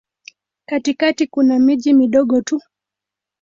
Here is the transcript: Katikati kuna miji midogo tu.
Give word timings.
Katikati 0.65 1.27
kuna 1.27 1.59
miji 1.59 1.93
midogo 1.93 2.41
tu. 2.41 2.61